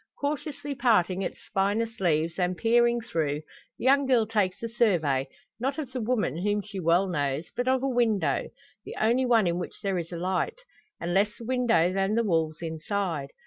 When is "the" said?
3.77-3.85, 5.91-6.01, 8.83-8.95, 11.37-11.45, 12.15-12.23